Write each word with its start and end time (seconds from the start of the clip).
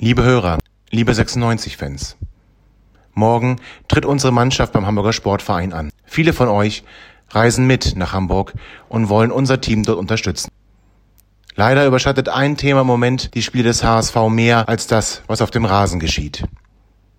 Liebe 0.00 0.22
Hörer, 0.22 0.58
liebe 0.90 1.10
96-Fans, 1.10 2.16
morgen 3.14 3.56
tritt 3.88 4.06
unsere 4.06 4.32
Mannschaft 4.32 4.72
beim 4.72 4.86
Hamburger 4.86 5.12
Sportverein 5.12 5.72
an. 5.72 5.90
Viele 6.04 6.32
von 6.32 6.46
euch 6.46 6.84
reisen 7.30 7.66
mit 7.66 7.96
nach 7.96 8.12
Hamburg 8.12 8.54
und 8.88 9.08
wollen 9.08 9.32
unser 9.32 9.60
Team 9.60 9.82
dort 9.82 9.98
unterstützen. 9.98 10.52
Leider 11.56 11.84
überschattet 11.84 12.28
ein 12.28 12.56
Thema 12.56 12.82
im 12.82 12.86
Moment 12.86 13.34
die 13.34 13.42
Spiele 13.42 13.64
des 13.64 13.82
HSV 13.82 14.14
mehr 14.28 14.68
als 14.68 14.86
das, 14.86 15.22
was 15.26 15.42
auf 15.42 15.50
dem 15.50 15.64
Rasen 15.64 15.98
geschieht. 15.98 16.44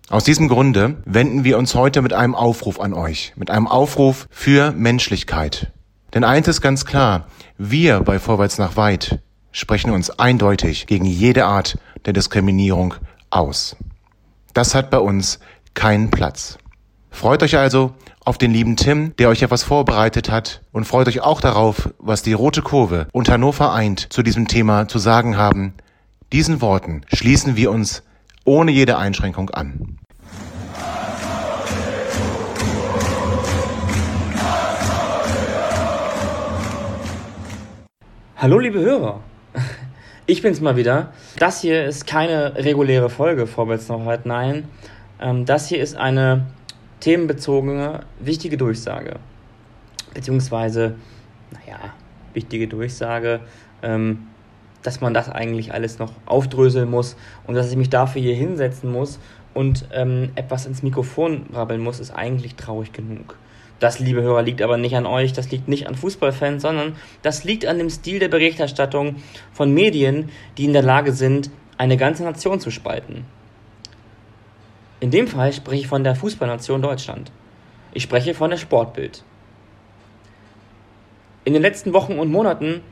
Aus 0.08 0.24
diesem 0.24 0.48
Grunde 0.48 1.02
wenden 1.04 1.44
wir 1.44 1.58
uns 1.58 1.74
heute 1.74 2.00
mit 2.00 2.14
einem 2.14 2.34
Aufruf 2.34 2.80
an 2.80 2.94
euch, 2.94 3.34
mit 3.36 3.50
einem 3.50 3.68
Aufruf 3.68 4.26
für 4.30 4.72
Menschlichkeit. 4.72 5.70
Denn 6.14 6.24
eins 6.24 6.48
ist 6.48 6.62
ganz 6.62 6.86
klar, 6.86 7.26
wir 7.58 8.00
bei 8.00 8.18
Vorwärts 8.18 8.56
nach 8.56 8.78
Weit 8.78 9.20
sprechen 9.52 9.90
uns 9.90 10.10
eindeutig 10.10 10.86
gegen 10.86 11.04
jede 11.04 11.44
Art 11.44 11.76
der 12.06 12.12
Diskriminierung 12.12 12.94
aus. 13.30 13.76
Das 14.54 14.74
hat 14.74 14.90
bei 14.90 14.98
uns 14.98 15.40
keinen 15.74 16.10
Platz. 16.10 16.58
Freut 17.10 17.42
euch 17.42 17.56
also 17.56 17.94
auf 18.24 18.38
den 18.38 18.52
lieben 18.52 18.76
Tim, 18.76 19.14
der 19.16 19.28
euch 19.28 19.42
etwas 19.42 19.62
vorbereitet 19.62 20.30
hat 20.30 20.62
und 20.72 20.84
freut 20.84 21.08
euch 21.08 21.20
auch 21.20 21.40
darauf, 21.40 21.90
was 21.98 22.22
die 22.22 22.32
Rote 22.32 22.62
Kurve 22.62 23.08
und 23.12 23.28
Hannover 23.28 23.72
eint 23.72 24.12
zu 24.12 24.22
diesem 24.22 24.46
Thema 24.46 24.88
zu 24.88 24.98
sagen 24.98 25.36
haben. 25.36 25.74
Diesen 26.32 26.60
Worten 26.60 27.02
schließen 27.12 27.56
wir 27.56 27.70
uns 27.70 28.02
ohne 28.44 28.70
jede 28.70 28.96
Einschränkung 28.96 29.50
an. 29.50 29.98
Hallo 38.36 38.58
liebe 38.58 38.80
Hörer, 38.80 39.20
ich 40.30 40.42
bin's 40.42 40.60
mal 40.60 40.76
wieder. 40.76 41.12
Das 41.38 41.60
hier 41.60 41.84
ist 41.84 42.06
keine 42.06 42.54
reguläre 42.54 43.10
Folge 43.10 43.48
Vorwärts 43.48 43.88
noch 43.88 44.04
halt, 44.04 44.26
nein. 44.26 44.68
Ähm, 45.20 45.44
das 45.44 45.66
hier 45.66 45.82
ist 45.82 45.96
eine 45.96 46.46
themenbezogene, 47.00 48.04
wichtige 48.20 48.56
Durchsage. 48.56 49.16
Beziehungsweise, 50.14 50.94
naja, 51.50 51.94
wichtige 52.32 52.68
Durchsage, 52.68 53.40
ähm, 53.82 54.28
dass 54.84 55.00
man 55.00 55.14
das 55.14 55.28
eigentlich 55.28 55.74
alles 55.74 55.98
noch 55.98 56.12
aufdröseln 56.26 56.88
muss 56.88 57.16
und 57.48 57.56
dass 57.56 57.68
ich 57.68 57.76
mich 57.76 57.90
dafür 57.90 58.22
hier 58.22 58.36
hinsetzen 58.36 58.92
muss 58.92 59.18
und 59.52 59.86
ähm, 59.92 60.30
etwas 60.36 60.64
ins 60.64 60.84
Mikrofon 60.84 61.46
brabbeln 61.46 61.80
muss, 61.80 61.98
ist 61.98 62.12
eigentlich 62.12 62.54
traurig 62.54 62.92
genug. 62.92 63.36
Das, 63.80 63.98
liebe 63.98 64.20
Hörer, 64.20 64.42
liegt 64.42 64.60
aber 64.60 64.76
nicht 64.76 64.94
an 64.94 65.06
euch, 65.06 65.32
das 65.32 65.50
liegt 65.50 65.66
nicht 65.66 65.88
an 65.88 65.94
Fußballfans, 65.94 66.62
sondern 66.62 66.96
das 67.22 67.44
liegt 67.44 67.64
an 67.64 67.78
dem 67.78 67.88
Stil 67.88 68.18
der 68.18 68.28
Berichterstattung 68.28 69.16
von 69.52 69.72
Medien, 69.72 70.28
die 70.58 70.66
in 70.66 70.74
der 70.74 70.82
Lage 70.82 71.12
sind, 71.12 71.50
eine 71.78 71.96
ganze 71.96 72.22
Nation 72.22 72.60
zu 72.60 72.70
spalten. 72.70 73.24
In 75.00 75.10
dem 75.10 75.26
Fall 75.26 75.54
spreche 75.54 75.80
ich 75.80 75.88
von 75.88 76.04
der 76.04 76.14
Fußballnation 76.14 76.82
Deutschland. 76.82 77.32
Ich 77.94 78.02
spreche 78.02 78.34
von 78.34 78.50
der 78.50 78.58
Sportbild. 78.58 79.24
In 81.46 81.54
den 81.54 81.62
letzten 81.62 81.94
Wochen 81.94 82.18
und 82.18 82.30
Monaten, 82.30 82.82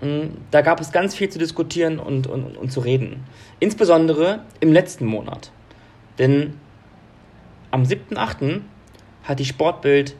hm, 0.00 0.36
da 0.50 0.62
gab 0.62 0.80
es 0.80 0.90
ganz 0.90 1.14
viel 1.14 1.28
zu 1.28 1.38
diskutieren 1.38 2.00
und, 2.00 2.26
und, 2.26 2.56
und 2.56 2.72
zu 2.72 2.80
reden. 2.80 3.24
Insbesondere 3.60 4.40
im 4.58 4.72
letzten 4.72 5.06
Monat. 5.06 5.52
Denn 6.18 6.58
am 7.70 7.84
7.8. 7.84 8.62
hat 9.22 9.38
die 9.38 9.44
Sportbild 9.44 10.16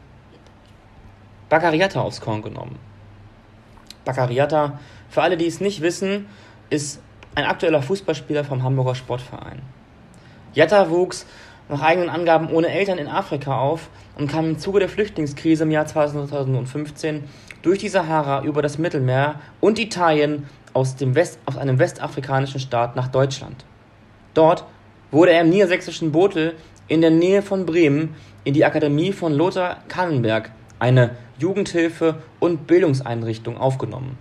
Baccariata 1.55 2.01
aufs 2.01 2.21
Korn 2.21 2.43
genommen. 2.43 2.81
Baccariata, 4.05 4.81
für 5.09 5.23
alle, 5.23 5.37
die 5.37 5.47
es 5.47 5.61
nicht 5.61 5.83
wissen, 5.83 6.27
ist 6.69 7.01
ein 7.37 7.45
aktueller 7.45 7.81
Fußballspieler 7.81 8.43
vom 8.43 8.65
Hamburger 8.65 8.97
Sportverein. 8.97 9.63
Jatta 10.53 10.91
wuchs 10.91 11.27
nach 11.69 11.81
eigenen 11.81 12.11
Angaben 12.11 12.51
ohne 12.51 12.71
Eltern 12.71 12.99
in 12.99 13.07
Afrika 13.07 13.57
auf 13.57 13.89
und 14.19 14.29
kam 14.29 14.47
im 14.47 14.59
Zuge 14.59 14.81
der 14.81 14.89
Flüchtlingskrise 14.89 15.63
im 15.63 15.71
Jahr 15.71 15.87
2015 15.87 17.23
durch 17.63 17.79
die 17.79 17.89
Sahara 17.89 18.43
über 18.43 18.61
das 18.61 18.79
Mittelmeer 18.79 19.37
und 19.61 19.79
Italien 19.79 20.49
aus, 20.73 20.97
dem 20.97 21.15
West, 21.15 21.39
aus 21.47 21.57
einem 21.57 21.79
westafrikanischen 21.79 22.59
Staat 22.59 22.97
nach 22.97 23.07
Deutschland. 23.07 23.65
Dort 24.35 24.65
wurde 25.13 25.31
er 25.31 25.43
im 25.43 25.51
niedersächsischen 25.51 26.11
Botel 26.11 26.57
in 26.89 27.01
der 27.01 27.13
Nähe 27.13 27.43
von 27.43 27.65
Bremen 27.65 28.17
in 28.43 28.55
die 28.55 28.65
Akademie 28.65 29.13
von 29.13 29.33
Lothar 29.33 29.85
Kannenberg 29.87 30.51
eine 30.79 31.17
Jugendhilfe 31.39 32.23
und 32.41 32.67
Bildungseinrichtung 32.67 33.57
aufgenommen. 33.57 34.19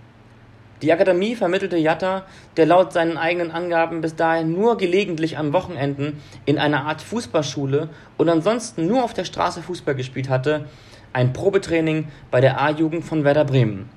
Die 0.82 0.92
Akademie 0.92 1.34
vermittelte 1.34 1.76
Jatta, 1.76 2.26
der 2.56 2.66
laut 2.66 2.92
seinen 2.92 3.16
eigenen 3.16 3.50
Angaben 3.50 4.00
bis 4.00 4.16
dahin 4.16 4.52
nur 4.52 4.76
gelegentlich 4.76 5.38
an 5.38 5.52
Wochenenden 5.52 6.20
in 6.44 6.58
einer 6.58 6.84
Art 6.84 7.00
Fußballschule 7.00 7.88
und 8.18 8.28
ansonsten 8.28 8.86
nur 8.86 9.04
auf 9.04 9.14
der 9.14 9.24
Straße 9.24 9.62
Fußball 9.62 9.94
gespielt 9.94 10.28
hatte, 10.28 10.66
ein 11.12 11.32
Probetraining 11.32 12.08
bei 12.30 12.40
der 12.40 12.60
A-Jugend 12.60 13.04
von 13.04 13.24
Werder 13.24 13.44
Bremen. 13.44 13.88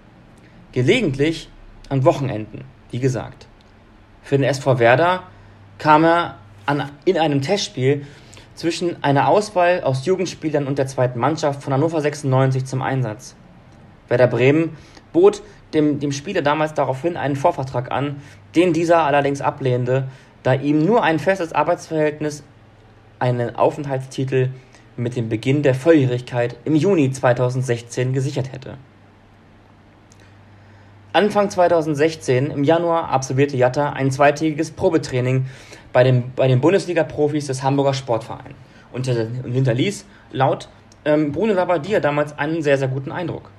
Gelegentlich 0.71 1.49
an 1.89 2.05
Wochenenden, 2.05 2.63
wie 2.91 2.99
gesagt. 2.99 3.47
Für 4.21 4.37
den 4.37 4.43
SV 4.43 4.79
Werder 4.79 5.23
kam 5.79 6.05
er 6.05 6.37
an, 6.65 6.89
in 7.05 7.17
einem 7.17 7.41
Testspiel 7.41 8.05
zwischen 8.57 9.01
einer 9.03 9.29
Auswahl 9.29 9.83
aus 9.83 10.05
Jugendspielern 10.05 10.67
und 10.67 10.77
der 10.79 10.87
zweiten 10.87 11.19
Mannschaft 11.19 11.63
von 11.63 11.71
Hannover 11.71 12.01
96 12.01 12.65
zum 12.65 12.81
Einsatz. 12.81 13.35
Werder 14.09 14.27
Bremen 14.27 14.75
bot 15.13 15.43
dem, 15.73 15.99
dem 15.99 16.11
Spieler 16.11 16.41
damals 16.41 16.73
daraufhin 16.73 17.17
einen 17.17 17.35
Vorvertrag 17.35 17.91
an, 17.91 18.21
den 18.55 18.73
dieser 18.73 19.03
allerdings 19.03 19.41
ablehnte, 19.41 20.07
da 20.43 20.53
ihm 20.53 20.83
nur 20.83 21.03
ein 21.03 21.19
festes 21.19 21.53
Arbeitsverhältnis 21.53 22.43
einen 23.19 23.55
Aufenthaltstitel 23.55 24.49
mit 24.95 25.15
dem 25.15 25.29
Beginn 25.29 25.61
der 25.61 25.75
Volljährigkeit 25.75 26.55
im 26.65 26.75
Juni 26.75 27.11
2016 27.11 28.13
gesichert 28.13 28.51
hätte. 28.51 28.77
Anfang 31.13 31.49
2016, 31.49 32.51
im 32.51 32.63
Januar, 32.63 33.09
absolvierte 33.09 33.57
Jatta 33.57 33.91
ein 33.91 34.11
zweitägiges 34.11 34.71
Probetraining 34.71 35.45
bei, 35.93 36.03
dem, 36.03 36.31
bei 36.35 36.47
den 36.47 36.61
Bundesliga-Profis 36.61 37.47
des 37.47 37.63
Hamburger 37.63 37.93
Sportvereins 37.93 38.55
und, 38.91 39.07
und 39.07 39.51
hinterließ 39.51 40.05
laut 40.31 40.69
ähm, 41.05 41.31
Bruno 41.31 41.53
Labbadia 41.53 41.99
damals 41.99 42.37
einen 42.37 42.61
sehr, 42.61 42.77
sehr 42.77 42.89
guten 42.89 43.11
Eindruck. 43.11 43.49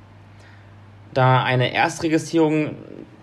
Da 1.15 1.43
eine 1.43 1.73
Erstregistrierung 1.73 2.75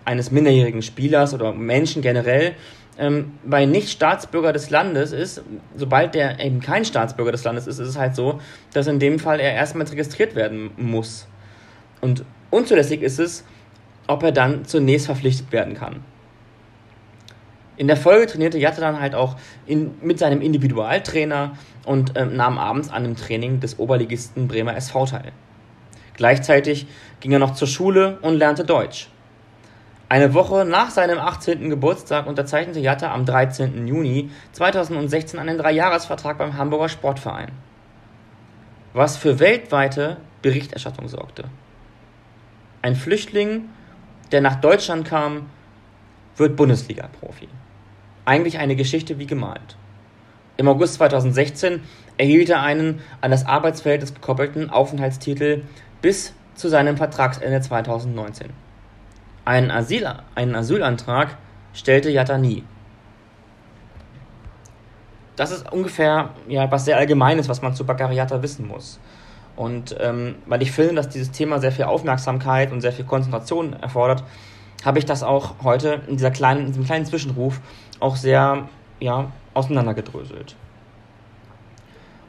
eines 0.04 0.30
minderjährigen 0.30 0.82
Spielers 0.82 1.34
oder 1.34 1.52
Menschen 1.52 2.02
generell 2.02 2.54
ähm, 2.98 3.32
bei 3.44 3.66
Nicht-Staatsbürger 3.66 4.52
des 4.52 4.70
Landes 4.70 5.12
ist, 5.12 5.42
sobald 5.76 6.14
der 6.14 6.40
eben 6.40 6.60
kein 6.60 6.84
Staatsbürger 6.84 7.32
des 7.32 7.44
Landes 7.44 7.66
ist, 7.66 7.78
ist 7.78 7.88
es 7.88 7.98
halt 7.98 8.16
so, 8.16 8.40
dass 8.72 8.86
in 8.86 8.98
dem 8.98 9.18
Fall 9.18 9.38
er 9.38 9.52
erstmals 9.52 9.92
registriert 9.92 10.34
werden 10.34 10.70
muss. 10.76 11.28
Und 12.00 12.24
unzulässig 12.50 13.02
ist 13.02 13.20
es, 13.20 13.44
ob 14.06 14.22
er 14.22 14.32
dann 14.32 14.64
zunächst 14.64 15.06
verpflichtet 15.06 15.52
werden 15.52 15.74
kann. 15.74 16.02
In 17.76 17.88
der 17.88 17.96
Folge 17.96 18.26
trainierte 18.26 18.58
Jatte 18.58 18.80
dann 18.80 19.00
halt 19.00 19.14
auch 19.14 19.36
in, 19.66 19.94
mit 20.00 20.18
seinem 20.18 20.40
Individualtrainer 20.40 21.56
und 21.84 22.12
ähm, 22.16 22.34
nahm 22.36 22.58
abends 22.58 22.88
an 22.88 23.04
dem 23.04 23.16
Training 23.16 23.60
des 23.60 23.78
Oberligisten 23.78 24.48
Bremer 24.48 24.76
SV 24.76 25.06
teil. 25.06 25.32
Gleichzeitig 26.14 26.86
ging 27.20 27.32
er 27.32 27.38
noch 27.38 27.54
zur 27.54 27.68
Schule 27.68 28.18
und 28.22 28.36
lernte 28.36 28.64
Deutsch. 28.64 29.10
Eine 30.08 30.32
Woche 30.32 30.64
nach 30.64 30.90
seinem 30.90 31.18
18. 31.18 31.68
Geburtstag 31.68 32.26
unterzeichnete 32.26 32.80
Jatta 32.80 33.12
am 33.12 33.26
13. 33.26 33.86
Juni 33.86 34.30
2016 34.52 35.38
einen 35.38 35.58
Dreijahresvertrag 35.58 36.38
beim 36.38 36.56
Hamburger 36.56 36.88
Sportverein, 36.88 37.50
was 38.94 39.16
für 39.16 39.38
weltweite 39.40 40.18
Berichterstattung 40.42 41.08
sorgte. 41.08 41.44
Ein 42.82 42.94
Flüchtling, 42.94 43.68
der 44.32 44.40
nach 44.40 44.60
Deutschland 44.60 45.06
kam, 45.06 45.50
wird 46.36 46.56
Bundesliga-Profi 46.56 47.48
eigentlich 48.26 48.58
eine 48.58 48.76
Geschichte 48.76 49.18
wie 49.18 49.26
gemalt. 49.26 49.76
Im 50.58 50.68
August 50.68 50.94
2016 50.94 51.80
erhielt 52.18 52.50
er 52.50 52.62
einen 52.62 53.00
an 53.20 53.30
das 53.30 53.46
Arbeitsverhältnis 53.46 54.14
gekoppelten 54.14 54.70
Aufenthaltstitel 54.70 55.62
bis 56.02 56.34
zu 56.54 56.68
seinem 56.68 56.96
Vertragsende 56.96 57.60
2019. 57.60 58.50
Einen, 59.44 59.70
Asyl, 59.70 60.08
einen 60.34 60.54
Asylantrag 60.54 61.36
stellte 61.72 62.10
Jatta 62.10 62.38
nie. 62.38 62.64
Das 65.36 65.50
ist 65.50 65.70
ungefähr 65.70 66.30
ja, 66.48 66.70
was 66.70 66.86
sehr 66.86 66.96
Allgemeines, 66.96 67.48
was 67.48 67.60
man 67.60 67.74
zu 67.74 67.84
Baccariata 67.84 68.42
wissen 68.42 68.66
muss. 68.66 68.98
Und 69.54 69.94
ähm, 70.00 70.36
weil 70.46 70.62
ich 70.62 70.72
finde, 70.72 70.94
dass 70.94 71.10
dieses 71.10 71.30
Thema 71.30 71.60
sehr 71.60 71.72
viel 71.72 71.84
Aufmerksamkeit 71.84 72.72
und 72.72 72.80
sehr 72.80 72.92
viel 72.92 73.04
Konzentration 73.04 73.74
erfordert, 73.74 74.24
habe 74.84 74.98
ich 74.98 75.04
das 75.04 75.22
auch 75.22 75.56
heute 75.62 76.02
in, 76.06 76.16
dieser 76.16 76.30
kleinen, 76.30 76.60
in 76.60 76.66
diesem 76.66 76.84
kleinen 76.84 77.06
Zwischenruf 77.06 77.60
auch 78.00 78.16
sehr 78.16 78.68
ja, 79.00 79.32
auseinandergedröselt. 79.54 80.56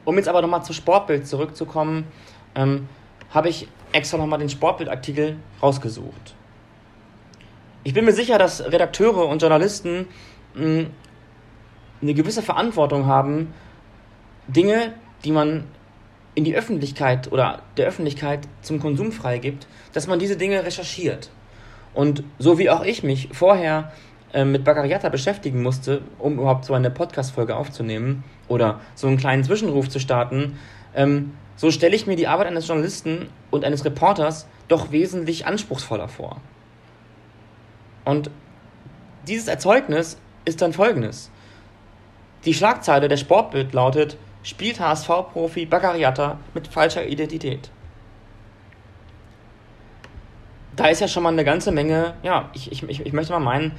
Um 0.04 0.16
jetzt 0.16 0.28
aber 0.28 0.40
nochmal 0.42 0.64
zu 0.64 0.72
Sportbild 0.72 1.26
zurückzukommen, 1.26 2.06
ähm, 2.54 2.88
habe 3.30 3.48
ich 3.48 3.68
extra 3.92 4.16
nochmal 4.16 4.38
den 4.38 4.48
Sportbildartikel 4.48 5.36
rausgesucht. 5.62 6.34
Ich 7.84 7.94
bin 7.94 8.04
mir 8.04 8.12
sicher, 8.12 8.38
dass 8.38 8.64
Redakteure 8.64 9.26
und 9.28 9.40
Journalisten 9.40 10.08
mh, 10.54 10.62
hm, 10.62 10.86
eine 12.00 12.14
gewisse 12.14 12.42
Verantwortung 12.42 13.06
haben, 13.06 13.52
Dinge, 14.46 14.94
die 15.24 15.32
man 15.32 15.64
in 16.34 16.44
die 16.44 16.54
Öffentlichkeit 16.54 17.32
oder 17.32 17.62
der 17.76 17.86
Öffentlichkeit 17.86 18.46
zum 18.62 18.78
Konsum 18.78 19.10
freigibt, 19.10 19.66
dass 19.92 20.06
man 20.06 20.18
diese 20.18 20.36
Dinge 20.36 20.64
recherchiert. 20.64 21.30
Und 21.94 22.22
so 22.38 22.58
wie 22.58 22.70
auch 22.70 22.84
ich 22.84 23.02
mich 23.02 23.28
vorher 23.32 23.92
äh, 24.32 24.44
mit 24.44 24.64
Baccariata 24.64 25.08
beschäftigen 25.08 25.62
musste, 25.62 26.02
um 26.18 26.34
überhaupt 26.34 26.64
so 26.64 26.74
eine 26.74 26.90
Podcast-Folge 26.90 27.56
aufzunehmen 27.56 28.24
oder 28.48 28.80
so 28.94 29.06
einen 29.06 29.16
kleinen 29.16 29.44
Zwischenruf 29.44 29.88
zu 29.88 30.00
starten, 30.00 30.58
ähm, 30.94 31.32
so 31.56 31.70
stelle 31.70 31.96
ich 31.96 32.06
mir 32.06 32.16
die 32.16 32.28
Arbeit 32.28 32.46
eines 32.46 32.68
Journalisten 32.68 33.28
und 33.50 33.64
eines 33.64 33.84
Reporters 33.84 34.46
doch 34.68 34.92
wesentlich 34.92 35.46
anspruchsvoller 35.46 36.08
vor. 36.08 36.40
Und 38.04 38.30
dieses 39.26 39.48
Erzeugnis 39.48 40.18
ist 40.44 40.62
dann 40.62 40.72
folgendes. 40.72 41.30
Die 42.44 42.54
Schlagzeile 42.54 43.08
der 43.08 43.16
Sportbild 43.16 43.72
lautet, 43.72 44.16
spielt 44.42 44.80
HSV-Profi 44.80 45.66
Baccariata 45.66 46.38
mit 46.54 46.68
falscher 46.68 47.06
Identität. 47.06 47.70
Da 50.76 50.86
ist 50.86 51.00
ja 51.00 51.08
schon 51.08 51.24
mal 51.24 51.32
eine 51.32 51.44
ganze 51.44 51.72
Menge, 51.72 52.14
ja, 52.22 52.50
ich, 52.54 52.70
ich, 52.70 52.82
ich 52.88 53.12
möchte 53.12 53.32
mal 53.32 53.40
meinen, 53.40 53.72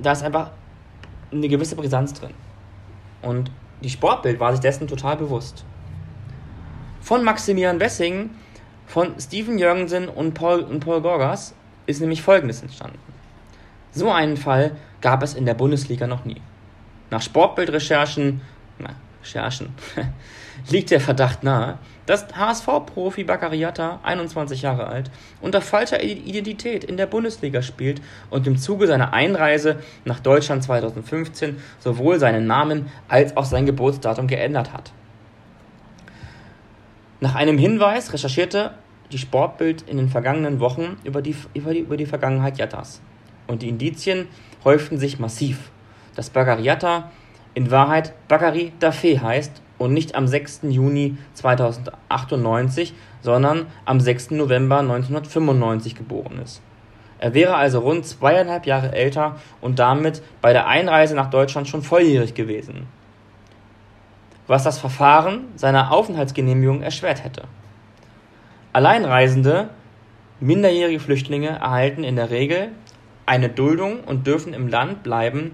da 0.00 0.12
ist 0.12 0.22
einfach 0.22 0.50
eine 1.30 1.48
gewisse 1.48 1.76
Brisanz 1.76 2.14
drin. 2.14 2.34
Und 3.22 3.50
die 3.82 3.90
Sportbild 3.90 4.38
war 4.40 4.52
sich 4.52 4.60
dessen 4.60 4.86
total 4.86 5.16
bewusst. 5.16 5.64
Von 7.00 7.24
Maximilian 7.24 7.80
Wessing, 7.80 8.30
von 8.86 9.18
Steven 9.18 9.58
Jürgensen 9.58 10.08
und 10.08 10.34
Paul, 10.34 10.60
und 10.60 10.80
Paul 10.80 11.00
Gorgas 11.00 11.54
ist 11.86 12.00
nämlich 12.00 12.22
Folgendes 12.22 12.62
entstanden. 12.62 12.98
So 13.92 14.10
einen 14.10 14.36
Fall 14.36 14.76
gab 15.00 15.22
es 15.22 15.34
in 15.34 15.46
der 15.46 15.54
Bundesliga 15.54 16.06
noch 16.06 16.24
nie. 16.24 16.40
Nach 17.10 17.20
Sportbildrecherchen, 17.20 18.40
na, 18.78 18.90
Recherchen, 19.22 19.74
liegt 20.70 20.90
der 20.90 21.00
Verdacht 21.00 21.42
nahe, 21.42 21.78
dass 22.06 22.26
HSV-Profi 22.34 23.24
Baccariata, 23.24 24.00
21 24.02 24.62
Jahre 24.62 24.86
alt, 24.86 25.10
unter 25.40 25.60
falscher 25.60 26.02
Identität 26.02 26.84
in 26.84 26.96
der 26.96 27.06
Bundesliga 27.06 27.62
spielt 27.62 28.00
und 28.30 28.46
im 28.46 28.56
Zuge 28.56 28.86
seiner 28.86 29.12
Einreise 29.12 29.78
nach 30.04 30.20
Deutschland 30.20 30.62
2015 30.62 31.56
sowohl 31.78 32.18
seinen 32.18 32.46
Namen 32.46 32.90
als 33.08 33.36
auch 33.36 33.44
sein 33.44 33.66
Geburtsdatum 33.66 34.26
geändert 34.26 34.72
hat. 34.72 34.92
Nach 37.20 37.36
einem 37.36 37.56
Hinweis 37.56 38.12
recherchierte 38.12 38.72
die 39.12 39.18
Sportbild 39.18 39.82
in 39.82 39.96
den 39.96 40.08
vergangenen 40.08 40.58
Wochen 40.58 40.96
über 41.04 41.22
die, 41.22 41.36
über 41.54 41.72
die, 41.72 41.80
über 41.80 41.96
die 41.96 42.06
Vergangenheit 42.06 42.58
Jattas. 42.58 43.00
Und 43.46 43.62
die 43.62 43.68
Indizien 43.68 44.26
häuften 44.64 44.98
sich 44.98 45.18
massiv. 45.18 45.70
Dass 46.16 46.30
Baccariata 46.30 47.10
in 47.54 47.70
Wahrheit 47.70 48.12
Bakary 48.28 48.72
Dafé 48.80 49.20
heißt 49.20 49.62
und 49.82 49.92
nicht 49.92 50.14
am 50.14 50.26
6. 50.26 50.60
Juni 50.64 51.16
2098, 51.34 52.94
sondern 53.20 53.66
am 53.84 54.00
6. 54.00 54.32
November 54.32 54.78
1995 54.78 55.94
geboren 55.94 56.40
ist. 56.42 56.62
Er 57.18 57.34
wäre 57.34 57.54
also 57.54 57.80
rund 57.80 58.04
zweieinhalb 58.06 58.66
Jahre 58.66 58.92
älter 58.92 59.36
und 59.60 59.78
damit 59.78 60.22
bei 60.40 60.52
der 60.52 60.66
Einreise 60.66 61.14
nach 61.14 61.30
Deutschland 61.30 61.68
schon 61.68 61.82
volljährig 61.82 62.34
gewesen 62.34 62.86
was 64.46 64.64
das 64.64 64.78
Verfahren 64.78 65.46
seiner 65.56 65.92
Aufenthaltsgenehmigung 65.92 66.82
erschwert 66.82 67.24
hätte. 67.24 67.44
Alleinreisende, 68.72 69.70
minderjährige 70.40 71.00
Flüchtlinge 71.00 71.48
erhalten 71.48 72.04
in 72.04 72.16
der 72.16 72.30
Regel 72.30 72.68
eine 73.24 73.48
Duldung 73.48 74.00
und 74.00 74.26
dürfen 74.26 74.52
im 74.52 74.68
Land 74.68 75.02
bleiben. 75.02 75.52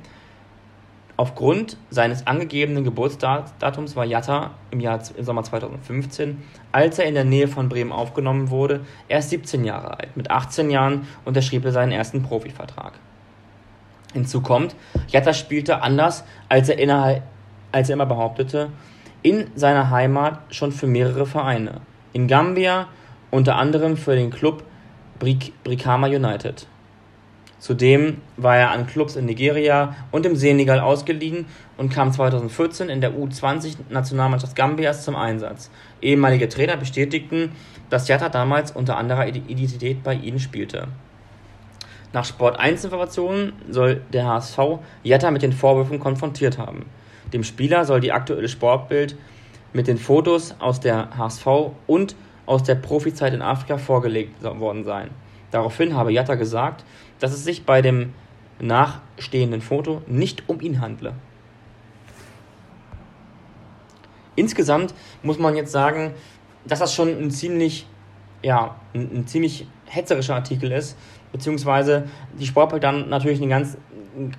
Aufgrund 1.18 1.76
seines 1.90 2.28
angegebenen 2.28 2.84
Geburtsdatums 2.84 3.96
war 3.96 4.04
Jatta 4.04 4.52
im, 4.70 4.78
Jahr, 4.78 5.00
im 5.16 5.24
Sommer 5.24 5.42
2015, 5.42 6.40
als 6.70 7.00
er 7.00 7.06
in 7.06 7.14
der 7.14 7.24
Nähe 7.24 7.48
von 7.48 7.68
Bremen 7.68 7.90
aufgenommen 7.90 8.50
wurde, 8.50 8.82
erst 9.08 9.30
17 9.30 9.64
Jahre 9.64 9.98
alt. 9.98 10.16
Mit 10.16 10.30
18 10.30 10.70
Jahren 10.70 11.08
unterschrieb 11.24 11.64
er 11.64 11.72
seinen 11.72 11.90
ersten 11.90 12.22
Profivertrag. 12.22 12.92
Hinzu 14.12 14.42
kommt, 14.42 14.76
Jatta 15.08 15.32
spielte 15.32 15.82
anders, 15.82 16.22
als 16.48 16.68
er 16.68 16.78
innerhalb 16.78 17.24
als 17.72 17.88
er 17.88 17.94
immer 17.94 18.06
behauptete, 18.06 18.70
in 19.22 19.48
seiner 19.56 19.90
Heimat 19.90 20.38
schon 20.54 20.70
für 20.70 20.86
mehrere 20.86 21.26
Vereine. 21.26 21.80
In 22.12 22.28
Gambia 22.28 22.86
unter 23.32 23.56
anderem 23.56 23.96
für 23.96 24.14
den 24.14 24.30
Club 24.30 24.62
Brikama 25.18 26.06
United. 26.06 26.68
Zudem 27.58 28.18
war 28.36 28.56
er 28.56 28.70
an 28.70 28.86
Clubs 28.86 29.16
in 29.16 29.26
Nigeria 29.26 29.96
und 30.12 30.24
im 30.24 30.36
Senegal 30.36 30.78
ausgeliehen 30.78 31.46
und 31.76 31.92
kam 31.92 32.12
2014 32.12 32.88
in 32.88 33.00
der 33.00 33.14
U20-Nationalmannschaft 33.14 34.54
Gambias 34.54 35.04
zum 35.04 35.16
Einsatz. 35.16 35.70
Ehemalige 36.00 36.48
Trainer 36.48 36.76
bestätigten, 36.76 37.52
dass 37.90 38.06
Jatta 38.06 38.28
damals 38.28 38.70
unter 38.70 38.96
anderer 38.96 39.26
Identität 39.26 40.04
bei 40.04 40.14
ihnen 40.14 40.38
spielte. 40.38 40.86
Nach 42.12 42.24
Sport 42.24 42.58
1 42.58 42.84
Informationen 42.84 43.52
soll 43.68 44.02
der 44.12 44.26
HSV 44.26 44.58
Jatta 45.02 45.30
mit 45.30 45.42
den 45.42 45.52
Vorwürfen 45.52 45.98
konfrontiert 45.98 46.58
haben. 46.58 46.86
Dem 47.32 47.44
Spieler 47.44 47.84
soll 47.84 48.00
die 48.00 48.12
aktuelle 48.12 48.48
Sportbild 48.48 49.16
mit 49.72 49.88
den 49.88 49.98
Fotos 49.98 50.54
aus 50.60 50.80
der 50.80 51.16
HSV 51.18 51.46
und 51.86 52.14
aus 52.46 52.62
der 52.62 52.76
Profizeit 52.76 53.34
in 53.34 53.42
Afrika 53.42 53.76
vorgelegt 53.76 54.42
worden 54.42 54.84
sein. 54.84 55.10
Daraufhin 55.50 55.94
habe 55.94 56.12
Jatta 56.12 56.34
gesagt, 56.34 56.84
dass 57.18 57.32
es 57.32 57.44
sich 57.44 57.64
bei 57.64 57.82
dem 57.82 58.14
nachstehenden 58.60 59.60
Foto 59.60 60.02
nicht 60.06 60.48
um 60.48 60.60
ihn 60.60 60.80
handle. 60.80 61.14
Insgesamt 64.36 64.94
muss 65.22 65.38
man 65.38 65.56
jetzt 65.56 65.72
sagen, 65.72 66.14
dass 66.64 66.78
das 66.78 66.94
schon 66.94 67.08
ein 67.08 67.30
ziemlich, 67.30 67.86
ja, 68.42 68.76
ein, 68.94 69.20
ein 69.20 69.26
ziemlich 69.26 69.66
hetzerischer 69.86 70.34
Artikel 70.34 70.70
ist, 70.70 70.96
beziehungsweise 71.32 72.04
die 72.38 72.46
Sportbild 72.46 72.84
dann 72.84 73.08
natürlich 73.08 73.40
ein 73.40 73.48
ganz, 73.48 73.76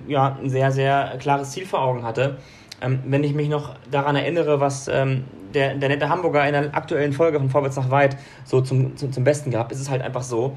ja, 0.06 0.38
ein 0.42 0.48
sehr, 0.48 0.72
sehr 0.72 1.16
klares 1.18 1.50
Ziel 1.50 1.66
vor 1.66 1.82
Augen 1.82 2.02
hatte. 2.02 2.38
Ähm, 2.80 3.00
wenn 3.06 3.24
ich 3.24 3.34
mich 3.34 3.48
noch 3.48 3.74
daran 3.90 4.16
erinnere, 4.16 4.60
was 4.60 4.88
ähm, 4.88 5.24
der, 5.52 5.74
der 5.74 5.90
nette 5.90 6.08
Hamburger 6.08 6.46
in 6.46 6.52
der 6.52 6.74
aktuellen 6.74 7.12
Folge 7.12 7.38
von 7.38 7.50
Vorwärts 7.50 7.76
nach 7.76 7.90
Weit 7.90 8.16
so 8.44 8.62
zum, 8.62 8.96
zum, 8.96 9.12
zum 9.12 9.24
Besten 9.24 9.50
gab, 9.50 9.70
ist 9.70 9.80
es 9.80 9.90
halt 9.90 10.00
einfach 10.00 10.22
so, 10.22 10.56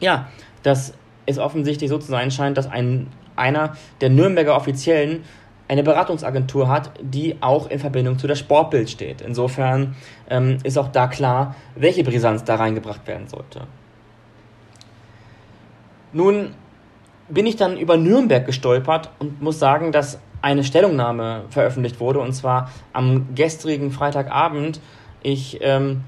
ja, 0.00 0.28
dass 0.62 0.94
es 1.26 1.38
offensichtlich 1.38 1.90
so 1.90 1.98
zu 1.98 2.08
sein 2.08 2.30
scheint, 2.30 2.56
dass 2.58 2.70
ein, 2.70 3.08
einer 3.36 3.76
der 4.00 4.10
Nürnberger 4.10 4.56
Offiziellen 4.56 5.24
eine 5.66 5.82
Beratungsagentur 5.82 6.68
hat, 6.68 6.90
die 7.00 7.36
auch 7.40 7.68
in 7.68 7.78
Verbindung 7.78 8.18
zu 8.18 8.26
der 8.26 8.34
Sportbild 8.36 8.90
steht. 8.90 9.22
Insofern 9.22 9.96
ähm, 10.28 10.58
ist 10.62 10.76
auch 10.76 10.88
da 10.88 11.06
klar, 11.06 11.56
welche 11.74 12.04
Brisanz 12.04 12.44
da 12.44 12.56
reingebracht 12.56 13.06
werden 13.06 13.28
sollte. 13.28 13.62
Nun 16.12 16.54
bin 17.28 17.46
ich 17.46 17.56
dann 17.56 17.78
über 17.78 17.96
Nürnberg 17.96 18.44
gestolpert 18.44 19.10
und 19.18 19.40
muss 19.40 19.58
sagen, 19.58 19.90
dass 19.90 20.20
eine 20.42 20.62
Stellungnahme 20.62 21.44
veröffentlicht 21.48 21.98
wurde, 22.00 22.20
und 22.20 22.34
zwar 22.34 22.70
am 22.92 23.34
gestrigen 23.34 23.90
Freitagabend. 23.90 24.80
Ich 25.22 25.58
ähm, 25.62 26.02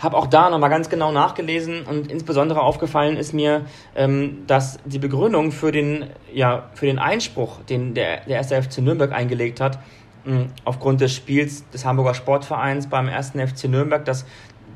habe 0.00 0.16
auch 0.16 0.26
da 0.26 0.48
nochmal 0.48 0.70
ganz 0.70 0.88
genau 0.88 1.12
nachgelesen 1.12 1.84
und 1.84 2.10
insbesondere 2.10 2.62
aufgefallen 2.62 3.16
ist 3.16 3.34
mir, 3.34 3.66
ähm, 3.94 4.44
dass 4.46 4.78
die 4.86 4.98
Begründung 4.98 5.52
für 5.52 5.72
den, 5.72 6.06
ja, 6.32 6.70
für 6.74 6.86
den 6.86 6.98
Einspruch, 6.98 7.60
den 7.68 7.94
der, 7.94 8.24
der 8.24 8.38
1. 8.38 8.52
FC 8.52 8.78
Nürnberg 8.78 9.12
eingelegt 9.12 9.60
hat, 9.60 9.78
mh, 10.24 10.46
aufgrund 10.64 11.02
des 11.02 11.14
Spiels 11.14 11.68
des 11.70 11.84
Hamburger 11.84 12.14
Sportvereins 12.14 12.88
beim 12.88 13.08
1. 13.08 13.32
FC 13.32 13.64
Nürnberg, 13.64 14.04
dass 14.04 14.24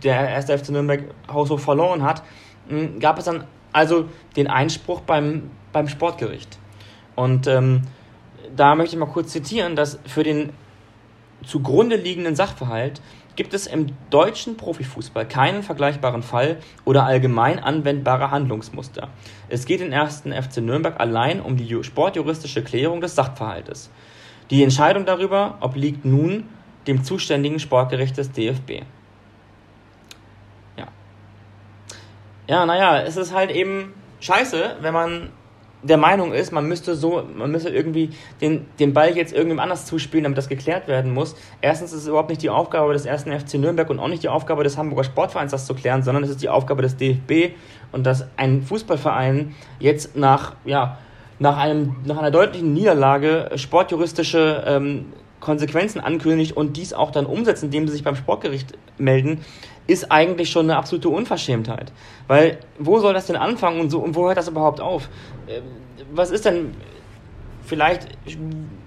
der 0.03 0.19
1. 0.19 0.47
FC 0.47 0.69
Nürnberg 0.71 1.05
haushoch 1.33 1.61
verloren 1.61 2.03
hat, 2.03 2.23
mh, 2.69 2.99
gab 3.01 3.19
es 3.19 3.25
dann 3.25 3.45
also 3.73 4.07
den 4.37 4.47
Einspruch 4.47 5.01
beim, 5.01 5.51
beim 5.73 5.89
Sportgericht. 5.89 6.59
Und 7.17 7.47
ähm, 7.47 7.83
da 8.55 8.75
möchte 8.75 8.95
ich 8.95 9.01
mal 9.01 9.07
kurz 9.07 9.33
zitieren, 9.33 9.75
dass 9.75 9.99
für 10.07 10.23
den 10.23 10.53
zugrunde 11.47 11.97
liegenden 11.97 12.37
Sachverhalt 12.37 13.01
gibt 13.37 13.55
es 13.55 13.67
im 13.67 13.89
deutschen 14.11 14.57
Profifußball 14.57 15.27
keinen 15.27 15.63
vergleichbaren 15.63 16.23
Fall 16.23 16.59
oder 16.85 17.05
allgemein 17.05 17.59
anwendbare 17.59 18.31
Handlungsmuster. 18.31 19.09
Es 19.49 19.67
geht 19.67 19.81
im 19.81 19.93
ersten 19.93 20.33
FC 20.33 20.59
Nürnberg 20.59 21.01
allein 21.01 21.41
um 21.41 21.57
die 21.57 21.83
sportjuristische 21.83 22.63
Klärung 22.63 23.01
des 23.01 23.15
Sachverhaltes. 23.15 23.91
Die 24.51 24.63
Entscheidung 24.63 25.05
darüber 25.05 25.59
obliegt 25.61 26.05
nun 26.05 26.49
dem 26.87 27.03
zuständigen 27.03 27.59
Sportgericht 27.59 28.17
des 28.17 28.31
DFB. 28.33 28.83
Ja. 30.77 30.89
Ja, 32.47 32.67
naja, 32.67 33.01
es 33.01 33.17
ist 33.17 33.35
halt 33.35 33.51
eben 33.51 33.95
scheiße, 34.21 34.77
wenn 34.81 34.95
man 34.95 35.31
der 35.85 35.99
Meinung 35.99 36.33
ist, 36.33 36.51
man 36.51 36.67
müsste 36.67 36.95
so, 36.95 37.23
man 37.37 37.51
müsste 37.51 37.69
irgendwie 37.69 38.11
den, 38.41 38.67
den 38.81 38.95
Ball 38.95 39.17
jetzt 39.17 39.33
irgendjemand 39.33 39.65
anders 39.65 39.87
zuspielen, 39.87 40.25
damit 40.25 40.39
das 40.39 40.49
geklärt 40.49 40.89
werden 40.89 41.13
muss. 41.13 41.37
Erstens 41.61 41.93
ist 41.93 42.03
es 42.03 42.09
überhaupt 42.09 42.31
nicht 42.31 42.43
die 42.43 42.51
Aufgabe 42.51 42.93
des 42.95 43.05
ersten 43.05 43.39
FC 43.39 43.55
Nürnberg 43.55 43.89
und 43.91 43.99
auch 43.99 44.09
nicht 44.09 44.23
die 44.23 44.29
Aufgabe 44.29 44.65
des 44.65 44.79
Hamburger 44.79 45.05
Sportvereins, 45.05 45.53
das 45.53 45.67
zu 45.67 45.75
klären, 45.75 46.03
sondern 46.03 46.25
es 46.25 46.31
ist 46.31 46.43
die 46.43 46.49
Aufgabe 46.49 46.83
des 46.83 46.97
DFB 46.97 47.55
und 47.93 48.05
dass 48.05 48.27
ein 48.37 48.63
Fußballverein 48.63 49.55
jetzt 49.79 50.17
nach, 50.17 50.55
ja, 50.65 50.99
nach, 51.39 51.59
einem, 51.59 51.97
nach 52.05 52.17
einer 52.17 52.31
deutlichen 52.31 52.73
Niederlage 52.73 53.51
sportjuristische 53.57 54.65
ähm, 54.67 55.13
Konsequenzen 55.45 56.01
ankündigt 56.01 56.57
und 56.57 56.77
dies 56.77 56.93
auch 56.93 57.11
dann 57.11 57.27
umsetzt, 57.27 57.63
indem 57.63 57.87
sie 57.87 57.93
sich 57.93 58.03
beim 58.03 58.17
Sportgericht 58.17 58.73
melden, 58.99 59.45
ist 59.87 60.11
eigentlich 60.11 60.51
schon 60.51 60.67
eine 60.67 60.77
absolute 60.79 61.11
Unverschämtheit. 61.11 61.93
Weil 62.27 62.59
wo 62.79 62.99
soll 62.99 63.15
das 63.15 63.27
denn 63.27 63.37
anfangen 63.37 63.81
und, 63.81 63.91
so, 63.91 64.01
und 64.01 64.17
wo 64.17 64.27
hört 64.27 64.39
das 64.39 64.49
überhaupt 64.49 64.81
auf? 64.81 65.09
Ähm, 65.47 65.63
was 66.13 66.31
ist 66.31 66.45
denn, 66.45 66.75
vielleicht 67.65 68.09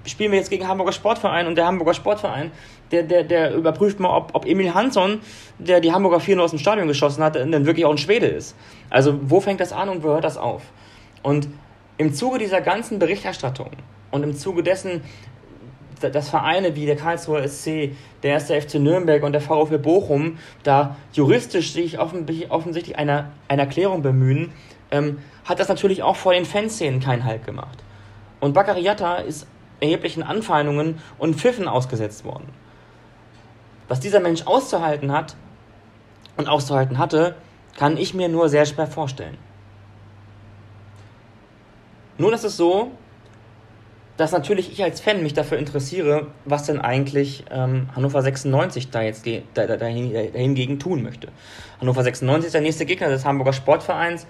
spielen 0.06 0.32
wir 0.32 0.40
jetzt 0.40 0.50
gegen 0.50 0.68
Hamburger 0.68 0.92
Sportverein 0.92 1.48
und 1.48 1.56
der 1.56 1.68
Hamburger 1.68 1.94
Sportverein, 1.94 2.52
der, 2.92 3.04
der, 3.04 3.24
der 3.24 3.54
überprüft 3.54 4.00
mal, 4.00 4.16
ob, 4.16 4.34
ob 4.34 4.46
Emil 4.46 4.74
Hansson, 4.74 5.20
der 5.60 5.80
die 5.80 5.92
Hamburger 5.92 6.20
4 6.20 6.42
aus 6.42 6.52
dem 6.52 6.60
Stadion 6.60 6.88
geschossen 6.88 7.24
hat, 7.24 7.36
denn 7.36 7.66
wirklich 7.66 7.86
auch 7.86 7.92
ein 7.92 7.98
Schwede 7.98 8.28
ist. 8.28 8.56
Also 8.90 9.20
wo 9.22 9.40
fängt 9.42 9.60
das 9.60 9.74
an 9.74 9.90
und 9.90 10.04
wo 10.04 10.10
hört 10.10 10.24
das 10.24 10.38
auf? 10.38 10.64
Und 11.22 11.48
im 11.98 12.14
Zuge 12.14 12.40
dieser 12.40 12.62
ganzen 12.62 13.00
Berichterstattung 13.00 13.72
und 14.12 14.24
im 14.24 14.36
Zuge 14.36 14.64
dessen, 14.64 15.02
dass 16.00 16.30
Vereine 16.30 16.76
wie 16.76 16.86
der 16.86 16.96
Karlsruher 16.96 17.48
SC, 17.48 17.92
der 18.24 18.32
erste 18.32 18.60
FC 18.60 18.76
Nürnberg 18.76 19.24
und 19.24 19.34
der 19.34 19.42
VfB 19.42 19.78
Bochum 19.78 20.38
da 20.64 20.96
juristisch 21.14 21.74
sich 21.74 22.00
offensichtlich 22.00 22.98
einer, 22.98 23.32
einer 23.48 23.66
Klärung 23.66 24.02
bemühen, 24.02 24.52
ähm, 24.92 25.20
hat 25.46 25.60
das 25.60 25.70
natürlich 25.70 26.04
auch 26.04 26.16
vor 26.16 26.34
den 26.34 26.46
Fanszenen 26.46 27.00
keinen 27.00 27.24
Halt 27.24 27.46
gemacht. 27.46 27.84
Und 28.40 28.54
Baccariata 28.54 29.18
ist 29.18 29.48
erheblichen 29.80 30.24
Anfeindungen 30.24 31.00
und 31.18 31.36
Pfiffen 31.36 31.68
ausgesetzt 31.68 32.26
worden. 32.26 32.50
Was 33.88 34.00
dieser 34.00 34.20
Mensch 34.20 34.46
auszuhalten 34.46 35.12
hat 35.12 35.36
und 36.36 36.48
auszuhalten 36.48 36.98
hatte, 36.98 37.36
kann 37.78 37.98
ich 37.98 38.14
mir 38.14 38.28
nur 38.28 38.50
sehr 38.50 38.66
schwer 38.66 38.88
vorstellen. 38.88 39.38
Nun 42.18 42.34
ist 42.34 42.44
es 42.44 42.58
so, 42.58 42.92
dass 44.18 44.32
natürlich 44.32 44.72
ich 44.72 44.84
als 44.84 45.00
Fan 45.00 45.22
mich 45.22 45.34
dafür 45.34 45.60
interessiere, 45.60 46.28
was 46.46 46.64
denn 46.64 46.82
eigentlich 46.82 47.46
ähm, 47.52 47.88
Hannover 47.96 48.22
96 48.22 48.90
da 48.90 49.04
jetzt 49.04 49.26
da, 49.28 49.68
da, 49.68 49.78
dahin, 49.78 50.12
dahingegen 50.12 50.80
tun 50.80 51.04
möchte. 51.04 51.30
Hannover 51.80 52.04
96 52.04 52.48
ist 52.48 52.54
der 52.54 52.62
nächste 52.62 52.86
Gegner 52.86 53.10
des 53.10 53.26
Hamburger 53.26 53.54
Sportvereins. 53.54 54.26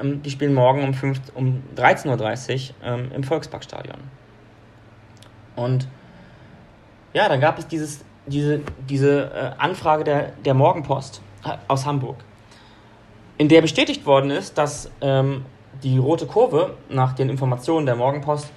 Ähm, 0.00 0.22
die 0.22 0.30
spielen 0.30 0.54
morgen 0.54 0.84
um, 0.84 0.94
5, 0.94 1.20
um 1.34 1.62
13.30 1.76 2.70
Uhr 2.70 2.74
ähm, 2.84 3.10
im 3.14 3.24
Volksparkstadion. 3.24 3.98
Und 5.56 5.88
ja, 7.12 7.28
dann 7.28 7.40
gab 7.40 7.58
es 7.58 7.66
dieses, 7.66 8.04
diese, 8.26 8.60
diese 8.88 9.30
äh, 9.34 9.50
Anfrage 9.60 10.04
der, 10.04 10.32
der 10.44 10.54
Morgenpost 10.54 11.22
äh, 11.44 11.56
aus 11.66 11.86
Hamburg, 11.86 12.16
in 13.36 13.48
der 13.48 13.62
bestätigt 13.62 14.06
worden 14.06 14.30
ist, 14.30 14.58
dass 14.58 14.90
ähm, 15.00 15.44
die 15.82 15.98
Rote 15.98 16.26
Kurve 16.26 16.76
nach 16.88 17.14
den 17.14 17.28
Informationen 17.28 17.84
der 17.84 17.96
Morgenpost 17.96 18.50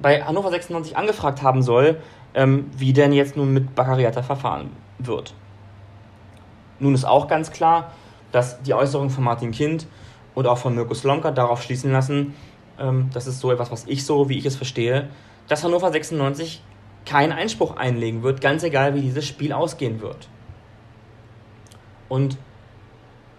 bei 0.00 0.22
Hannover 0.22 0.50
96 0.50 0.96
angefragt 0.96 1.42
haben 1.42 1.62
soll, 1.62 2.00
ähm, 2.34 2.70
wie 2.76 2.92
denn 2.92 3.12
jetzt 3.12 3.36
nun 3.36 3.52
mit 3.52 3.74
Baccariata 3.74 4.22
verfahren 4.22 4.70
wird. 4.98 5.34
Nun 6.78 6.94
ist 6.94 7.04
auch 7.04 7.28
ganz 7.28 7.50
klar, 7.50 7.92
dass 8.32 8.62
die 8.62 8.74
Äußerungen 8.74 9.10
von 9.10 9.24
Martin 9.24 9.50
Kind 9.50 9.86
und 10.34 10.46
auch 10.46 10.58
von 10.58 10.74
Mirko 10.74 10.94
Slomka 10.94 11.30
darauf 11.30 11.62
schließen 11.62 11.92
lassen, 11.92 12.34
ähm, 12.78 13.10
das 13.12 13.26
ist 13.26 13.40
so 13.40 13.52
etwas, 13.52 13.70
was 13.70 13.84
ich 13.86 14.04
so, 14.04 14.28
wie 14.28 14.38
ich 14.38 14.46
es 14.46 14.56
verstehe, 14.56 15.08
dass 15.48 15.62
Hannover 15.62 15.92
96 15.92 16.62
keinen 17.04 17.32
Einspruch 17.32 17.76
einlegen 17.76 18.22
wird, 18.22 18.40
ganz 18.40 18.62
egal, 18.62 18.94
wie 18.94 19.02
dieses 19.02 19.26
Spiel 19.26 19.52
ausgehen 19.52 20.00
wird. 20.00 20.28
Und 22.08 22.36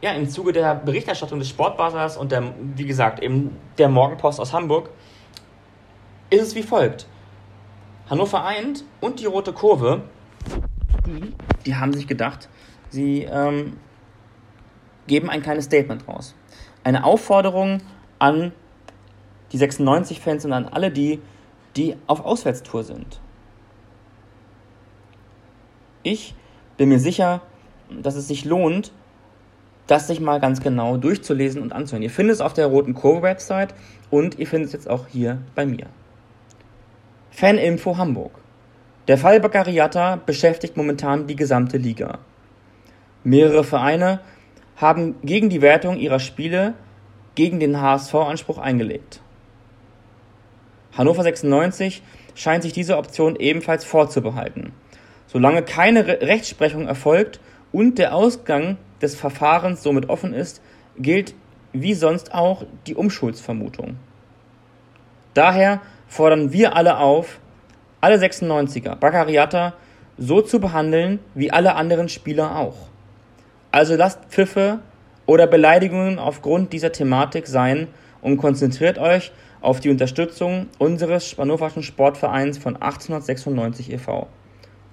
ja, 0.01 0.11
im 0.11 0.27
Zuge 0.29 0.51
der 0.51 0.75
Berichterstattung 0.75 1.39
des 1.39 1.49
Sportbasars 1.49 2.17
und 2.17 2.31
der, 2.31 2.53
wie 2.75 2.85
gesagt, 2.85 3.21
eben 3.21 3.55
der 3.77 3.87
Morgenpost 3.89 4.39
aus 4.39 4.51
Hamburg 4.53 4.89
ist 6.31 6.41
es 6.41 6.55
wie 6.55 6.63
folgt. 6.63 7.05
Hannover 8.09 8.43
eint 8.43 8.83
und 8.99 9.19
die 9.19 9.25
Rote 9.25 9.53
Kurve, 9.53 10.01
die, 11.05 11.33
die 11.65 11.75
haben 11.75 11.93
sich 11.93 12.07
gedacht, 12.07 12.49
sie 12.89 13.23
ähm, 13.23 13.77
geben 15.07 15.29
ein 15.29 15.43
kleines 15.43 15.65
Statement 15.65 16.07
raus. 16.07 16.33
Eine 16.83 17.03
Aufforderung 17.03 17.81
an 18.17 18.53
die 19.51 19.59
96-Fans 19.59 20.45
und 20.45 20.53
an 20.53 20.65
alle 20.65 20.89
die, 20.89 21.19
die 21.75 21.95
auf 22.07 22.25
Auswärtstour 22.25 22.83
sind. 22.83 23.19
Ich 26.03 26.33
bin 26.77 26.89
mir 26.89 26.99
sicher, 26.99 27.41
dass 27.89 28.15
es 28.15 28.27
sich 28.27 28.45
lohnt, 28.45 28.91
das 29.87 30.07
sich 30.07 30.19
mal 30.19 30.39
ganz 30.39 30.61
genau 30.61 30.97
durchzulesen 30.97 31.61
und 31.61 31.73
anzuhören. 31.73 32.03
Ihr 32.03 32.09
findet 32.09 32.35
es 32.35 32.41
auf 32.41 32.53
der 32.53 32.67
Roten 32.67 32.93
Kurve 32.93 33.21
Website 33.21 33.73
und 34.09 34.39
ihr 34.39 34.47
findet 34.47 34.67
es 34.67 34.73
jetzt 34.73 34.89
auch 34.89 35.07
hier 35.07 35.39
bei 35.53 35.65
mir. 35.65 35.87
Faninfo 37.31 37.97
Hamburg. 37.97 38.33
Der 39.07 39.17
Fall 39.17 39.39
Baccariata 39.39 40.17
beschäftigt 40.17 40.75
momentan 40.75 41.27
die 41.27 41.37
gesamte 41.37 41.77
Liga. 41.77 42.19
Mehrere 43.23 43.63
Vereine 43.63 44.19
haben 44.75 45.15
gegen 45.23 45.49
die 45.49 45.61
Wertung 45.61 45.97
ihrer 45.97 46.19
Spiele 46.19 46.73
gegen 47.35 47.59
den 47.59 47.81
HSV-Anspruch 47.81 48.57
eingelegt. 48.57 49.21
Hannover 50.91 51.23
96 51.23 52.03
scheint 52.35 52.63
sich 52.63 52.73
diese 52.73 52.97
Option 52.97 53.37
ebenfalls 53.37 53.85
vorzubehalten. 53.85 54.73
Solange 55.25 55.63
keine 55.63 56.05
Re 56.07 56.19
Rechtsprechung 56.21 56.85
erfolgt 56.85 57.39
und 57.71 57.97
der 57.97 58.13
Ausgang 58.13 58.77
des 59.01 59.15
Verfahrens 59.15 59.81
somit 59.81 60.09
offen 60.09 60.33
ist, 60.33 60.61
gilt 60.97 61.33
wie 61.71 61.93
sonst 61.93 62.33
auch 62.33 62.65
die 62.87 62.95
Umschuldsvermutung. 62.95 63.95
Daher 65.33 65.79
fordern 66.11 66.51
wir 66.51 66.75
alle 66.75 66.97
auf, 66.97 67.39
alle 68.01 68.17
96er 68.17 68.95
Baccariata 68.95 69.73
so 70.17 70.41
zu 70.41 70.59
behandeln 70.59 71.19
wie 71.35 71.51
alle 71.51 71.75
anderen 71.75 72.09
Spieler 72.09 72.57
auch. 72.57 72.75
Also 73.71 73.95
lasst 73.95 74.19
Pfiffe 74.25 74.79
oder 75.25 75.47
Beleidigungen 75.47 76.19
aufgrund 76.19 76.73
dieser 76.73 76.91
Thematik 76.91 77.47
sein 77.47 77.87
und 78.21 78.35
konzentriert 78.35 78.97
euch 78.97 79.31
auf 79.61 79.79
die 79.79 79.89
Unterstützung 79.89 80.67
unseres 80.79 81.29
Spannoverschen 81.29 81.81
Sportvereins 81.81 82.57
von 82.57 82.75
1896 82.75 83.93
e.V. 83.93 84.27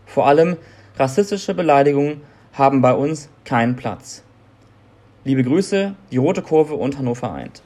Vor 0.07 0.29
allem 0.29 0.57
rassistische 0.97 1.53
Beleidigungen 1.53 2.21
haben 2.53 2.81
bei 2.81 2.95
uns 2.95 3.29
keinen 3.45 3.75
Platz. 3.75 4.23
Liebe 5.25 5.43
Grüße, 5.43 5.97
die 6.13 6.17
Rote 6.17 6.43
Kurve 6.43 6.75
und 6.75 6.97
Hannover 6.97 7.33
eint. 7.33 7.63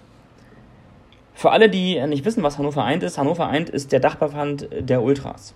Für 1.42 1.50
alle, 1.50 1.68
die 1.68 2.00
nicht 2.06 2.24
wissen, 2.24 2.44
was 2.44 2.56
Hannover 2.56 2.84
eint 2.84 3.02
ist, 3.02 3.18
Hannover 3.18 3.48
eint 3.48 3.68
ist 3.68 3.90
der 3.90 3.98
Dachverband 3.98 4.68
der 4.78 5.02
Ultras. 5.02 5.54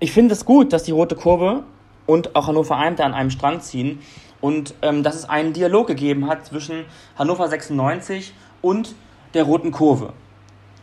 Ich 0.00 0.12
finde 0.12 0.34
es 0.34 0.44
gut, 0.44 0.74
dass 0.74 0.82
die 0.82 0.90
Rote 0.90 1.16
Kurve 1.16 1.64
und 2.04 2.36
auch 2.36 2.46
Hannover 2.46 2.76
eint 2.76 3.00
an 3.00 3.14
einem 3.14 3.30
Strang 3.30 3.62
ziehen 3.62 4.00
und 4.42 4.74
ähm, 4.82 5.02
dass 5.02 5.14
es 5.14 5.26
einen 5.26 5.54
Dialog 5.54 5.86
gegeben 5.86 6.26
hat 6.26 6.44
zwischen 6.44 6.84
Hannover 7.18 7.48
96 7.48 8.34
und 8.60 8.94
der 9.32 9.44
Roten 9.44 9.70
Kurve. 9.70 10.12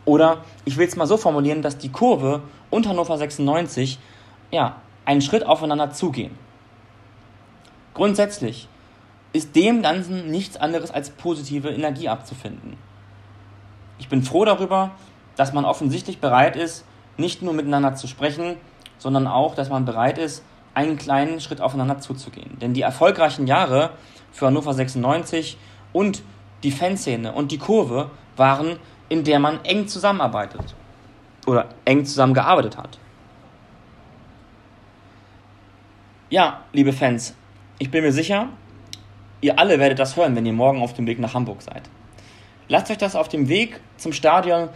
Oder 0.04 0.38
ich 0.64 0.76
will 0.76 0.88
es 0.88 0.96
mal 0.96 1.06
so 1.06 1.16
formulieren, 1.16 1.62
dass 1.62 1.78
die 1.78 1.92
Kurve 1.92 2.42
und 2.68 2.88
Hannover 2.88 3.16
96 3.16 4.00
ja, 4.50 4.80
einen 5.04 5.20
Schritt 5.20 5.46
aufeinander 5.46 5.92
zugehen. 5.92 6.32
Grundsätzlich 7.94 8.66
ist 9.32 9.54
dem 9.54 9.82
Ganzen 9.82 10.32
nichts 10.32 10.56
anderes 10.56 10.90
als 10.90 11.10
positive 11.10 11.68
Energie 11.68 12.08
abzufinden. 12.08 12.87
Ich 13.98 14.08
bin 14.08 14.22
froh 14.22 14.44
darüber, 14.44 14.92
dass 15.36 15.52
man 15.52 15.64
offensichtlich 15.64 16.20
bereit 16.20 16.56
ist, 16.56 16.84
nicht 17.16 17.42
nur 17.42 17.52
miteinander 17.52 17.94
zu 17.94 18.06
sprechen, 18.06 18.56
sondern 18.98 19.26
auch, 19.26 19.54
dass 19.54 19.68
man 19.68 19.84
bereit 19.84 20.18
ist, 20.18 20.44
einen 20.74 20.96
kleinen 20.96 21.40
Schritt 21.40 21.60
aufeinander 21.60 21.98
zuzugehen. 21.98 22.58
Denn 22.60 22.74
die 22.74 22.82
erfolgreichen 22.82 23.46
Jahre 23.46 23.90
für 24.32 24.46
Hannover 24.46 24.74
96 24.74 25.56
und 25.92 26.22
die 26.62 26.70
Fanszene 26.70 27.32
und 27.32 27.50
die 27.50 27.58
Kurve 27.58 28.10
waren, 28.36 28.78
in 29.08 29.24
der 29.24 29.38
man 29.38 29.64
eng 29.64 29.88
zusammenarbeitet 29.88 30.74
oder 31.46 31.66
eng 31.84 32.04
zusammengearbeitet 32.04 32.76
hat. 32.76 32.98
Ja, 36.30 36.60
liebe 36.72 36.92
Fans, 36.92 37.34
ich 37.78 37.90
bin 37.90 38.04
mir 38.04 38.12
sicher, 38.12 38.48
ihr 39.40 39.58
alle 39.58 39.78
werdet 39.78 39.98
das 39.98 40.16
hören, 40.16 40.36
wenn 40.36 40.44
ihr 40.44 40.52
morgen 40.52 40.82
auf 40.82 40.92
dem 40.92 41.06
Weg 41.06 41.18
nach 41.18 41.34
Hamburg 41.34 41.62
seid. 41.62 41.82
Lasst 42.68 42.90
euch 42.90 42.98
das 42.98 43.16
auf 43.16 43.28
dem 43.28 43.48
Weg 43.48 43.80
zum 43.98 44.12
Stadion 44.12 44.68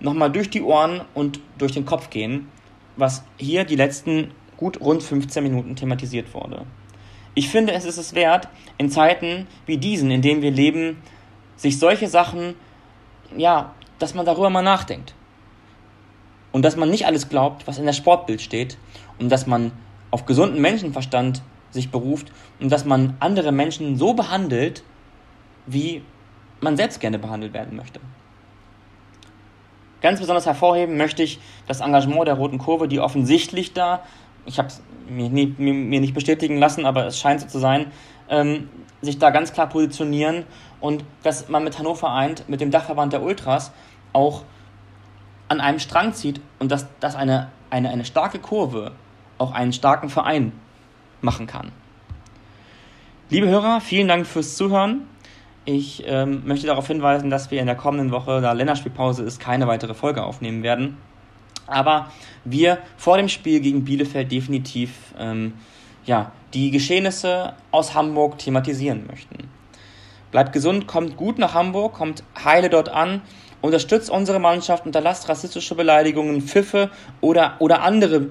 nochmal 0.00 0.30
durch 0.30 0.50
die 0.50 0.62
Ohren 0.62 1.02
und 1.14 1.40
durch 1.58 1.72
den 1.72 1.84
Kopf 1.84 2.10
gehen, 2.10 2.48
was 2.96 3.22
hier 3.36 3.64
die 3.64 3.76
letzten 3.76 4.32
gut 4.56 4.80
rund 4.80 5.02
15 5.02 5.42
Minuten 5.42 5.76
thematisiert 5.76 6.34
wurde. 6.34 6.66
Ich 7.34 7.48
finde, 7.48 7.72
es 7.72 7.84
ist 7.84 7.96
es 7.96 8.14
wert, 8.14 8.48
in 8.76 8.90
Zeiten 8.90 9.46
wie 9.66 9.78
diesen, 9.78 10.10
in 10.10 10.22
denen 10.22 10.42
wir 10.42 10.50
leben, 10.50 10.98
sich 11.56 11.78
solche 11.78 12.08
Sachen, 12.08 12.54
ja, 13.36 13.74
dass 13.98 14.14
man 14.14 14.26
darüber 14.26 14.50
mal 14.50 14.62
nachdenkt. 14.62 15.14
Und 16.52 16.64
dass 16.64 16.76
man 16.76 16.90
nicht 16.90 17.06
alles 17.06 17.28
glaubt, 17.28 17.66
was 17.68 17.78
in 17.78 17.86
der 17.86 17.92
Sportbild 17.92 18.42
steht 18.42 18.76
und 19.18 19.30
dass 19.30 19.46
man 19.46 19.70
auf 20.10 20.26
gesunden 20.26 20.60
Menschenverstand 20.60 21.42
sich 21.70 21.90
beruft 21.90 22.32
und 22.58 22.72
dass 22.72 22.84
man 22.84 23.16
andere 23.20 23.52
Menschen 23.52 23.96
so 23.96 24.14
behandelt, 24.14 24.82
wie 25.66 26.02
man 26.60 26.76
selbst 26.76 27.00
gerne 27.00 27.18
behandelt 27.18 27.54
werden 27.54 27.76
möchte. 27.76 28.00
Ganz 30.00 30.20
besonders 30.20 30.46
hervorheben 30.46 30.96
möchte 30.96 31.22
ich 31.22 31.40
das 31.66 31.80
Engagement 31.80 32.26
der 32.26 32.34
Roten 32.34 32.58
Kurve, 32.58 32.88
die 32.88 33.00
offensichtlich 33.00 33.72
da, 33.74 34.02
ich 34.46 34.58
habe 34.58 34.68
es 34.68 34.82
mir, 35.08 35.28
mir, 35.28 35.74
mir, 35.74 36.00
nicht 36.00 36.14
bestätigen 36.14 36.58
lassen, 36.58 36.86
aber 36.86 37.06
es 37.06 37.18
scheint 37.18 37.40
so 37.40 37.46
zu 37.46 37.58
sein, 37.58 37.86
ähm, 38.28 38.68
sich 39.02 39.18
da 39.18 39.30
ganz 39.30 39.52
klar 39.52 39.68
positionieren 39.68 40.44
und 40.80 41.04
dass 41.22 41.48
man 41.48 41.64
mit 41.64 41.78
Hannover 41.78 42.12
eint, 42.12 42.48
mit 42.48 42.60
dem 42.60 42.70
Dachverband 42.70 43.12
der 43.12 43.22
Ultras, 43.22 43.72
auch 44.12 44.44
an 45.48 45.60
einem 45.60 45.78
Strang 45.78 46.14
zieht 46.14 46.40
und 46.58 46.70
dass, 46.70 46.86
dass 47.00 47.16
eine, 47.16 47.50
eine, 47.70 47.90
eine 47.90 48.04
starke 48.04 48.38
Kurve 48.38 48.92
auch 49.38 49.52
einen 49.52 49.72
starken 49.72 50.08
Verein 50.08 50.52
machen 51.20 51.46
kann. 51.46 51.72
Liebe 53.30 53.48
Hörer, 53.48 53.80
vielen 53.80 54.08
Dank 54.08 54.26
fürs 54.26 54.56
Zuhören. 54.56 55.02
Ich 55.64 56.02
ähm, 56.06 56.42
möchte 56.46 56.66
darauf 56.66 56.86
hinweisen, 56.86 57.30
dass 57.30 57.50
wir 57.50 57.60
in 57.60 57.66
der 57.66 57.76
kommenden 57.76 58.10
Woche, 58.10 58.40
da 58.40 58.52
Länderspielpause 58.52 59.22
ist, 59.22 59.40
keine 59.40 59.66
weitere 59.66 59.94
Folge 59.94 60.24
aufnehmen 60.24 60.62
werden. 60.62 60.96
Aber 61.66 62.10
wir 62.44 62.78
vor 62.96 63.16
dem 63.16 63.28
Spiel 63.28 63.60
gegen 63.60 63.84
Bielefeld 63.84 64.32
definitiv 64.32 65.14
ähm, 65.18 65.54
ja, 66.04 66.32
die 66.54 66.70
Geschehnisse 66.70 67.54
aus 67.70 67.94
Hamburg 67.94 68.38
thematisieren 68.38 69.06
möchten. 69.06 69.48
Bleibt 70.30 70.52
gesund, 70.52 70.86
kommt 70.86 71.16
gut 71.16 71.38
nach 71.38 71.54
Hamburg, 71.54 71.94
kommt 71.94 72.24
heile 72.44 72.70
dort 72.70 72.88
an, 72.88 73.22
unterstützt 73.60 74.10
unsere 74.10 74.38
Mannschaft, 74.38 74.86
unterlasst 74.86 75.28
rassistische 75.28 75.74
Beleidigungen, 75.74 76.40
Pfiffe 76.40 76.90
oder, 77.20 77.56
oder 77.58 77.82
andere 77.82 78.30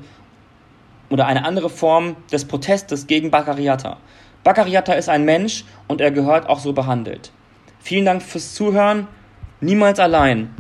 oder 1.09 1.25
eine 1.25 1.43
andere 1.43 1.69
Form 1.69 2.15
des 2.31 2.45
Protestes 2.45 3.07
gegen 3.07 3.31
Baccariata. 3.31 3.97
Baccariata 4.43 4.93
ist 4.93 5.09
ein 5.09 5.25
Mensch 5.25 5.65
und 5.87 6.01
er 6.01 6.11
gehört 6.11 6.47
auch 6.47 6.59
so 6.59 6.73
behandelt. 6.73 7.31
Vielen 7.79 8.05
Dank 8.05 8.21
fürs 8.21 8.53
Zuhören, 8.53 9.07
niemals 9.61 9.99
allein 9.99 10.53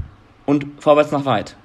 und 0.45 0.65
vorwärts 0.79 1.11
nach 1.11 1.25
weit. 1.25 1.55